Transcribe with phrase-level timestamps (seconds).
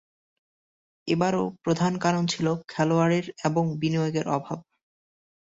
[1.07, 4.59] এবারও প্রধান কারণ ছিল খেলোয়াড়ের এবং বিনিয়োগের অভাব।